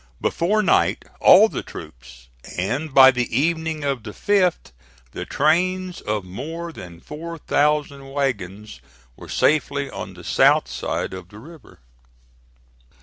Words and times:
Before 0.19 0.63
night 0.63 1.05
all 1.19 1.47
the 1.47 1.61
troops, 1.61 2.27
and 2.57 2.91
by 2.91 3.11
the 3.11 3.39
evening 3.39 3.83
of 3.83 4.01
the 4.01 4.13
5th 4.13 4.71
the 5.11 5.25
trains 5.25 6.01
of 6.01 6.23
more 6.25 6.71
than 6.71 6.99
four 6.99 7.37
thousand 7.37 8.11
wagons, 8.11 8.81
were 9.15 9.29
safely 9.29 9.91
on 9.91 10.15
the 10.15 10.23
south 10.23 10.67
side 10.67 11.13
of 11.13 11.29
the 11.29 11.37
river. 11.37 11.81